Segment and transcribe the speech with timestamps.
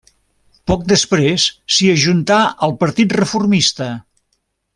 [0.69, 1.45] Poc després
[1.75, 3.93] s'hi ajuntà el Partit Reformista.